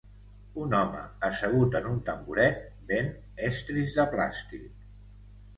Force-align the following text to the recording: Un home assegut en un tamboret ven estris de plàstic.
Un 0.61 0.71
home 0.77 1.01
assegut 1.27 1.77
en 1.79 1.89
un 1.91 2.01
tamboret 2.09 2.65
ven 2.93 3.13
estris 3.51 3.93
de 3.99 4.07
plàstic. 4.15 4.85